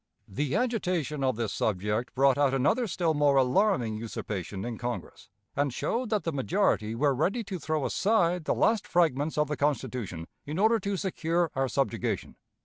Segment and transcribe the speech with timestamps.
[0.27, 5.71] The agitation of this subject brought out another still more alarming usurpation in Congress, and
[5.71, 10.25] showed that the majority were ready to throw aside the last fragments of the Constitution
[10.43, 12.35] in order to secure our subjugation.